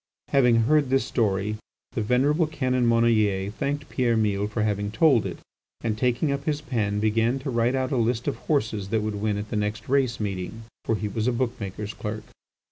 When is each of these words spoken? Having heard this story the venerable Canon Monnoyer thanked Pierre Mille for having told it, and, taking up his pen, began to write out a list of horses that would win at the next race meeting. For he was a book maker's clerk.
Having 0.29 0.55
heard 0.61 0.89
this 0.89 1.05
story 1.05 1.57
the 1.91 2.01
venerable 2.01 2.47
Canon 2.47 2.87
Monnoyer 2.87 3.51
thanked 3.51 3.87
Pierre 3.87 4.17
Mille 4.17 4.47
for 4.47 4.63
having 4.63 4.89
told 4.89 5.27
it, 5.27 5.37
and, 5.81 5.95
taking 5.95 6.31
up 6.31 6.45
his 6.45 6.59
pen, 6.59 6.99
began 6.99 7.37
to 7.37 7.51
write 7.51 7.75
out 7.75 7.91
a 7.91 7.97
list 7.97 8.27
of 8.27 8.37
horses 8.37 8.89
that 8.89 9.03
would 9.03 9.21
win 9.21 9.37
at 9.37 9.49
the 9.51 9.55
next 9.55 9.87
race 9.87 10.19
meeting. 10.19 10.63
For 10.85 10.95
he 10.95 11.07
was 11.07 11.27
a 11.27 11.31
book 11.31 11.51
maker's 11.59 11.93
clerk. 11.93 12.23